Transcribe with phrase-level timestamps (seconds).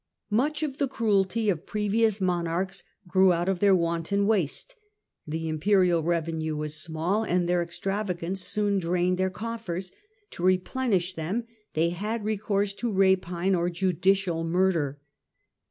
[0.31, 4.75] Much of the cruelty of previous monarchs grew out of their wanton waste.
[5.27, 9.91] The imperial revenue was small, and their extiavagance soon drained their coffers;
[10.31, 11.43] to replenish them
[11.75, 14.99] they liad recourse to rapine or judicial murder.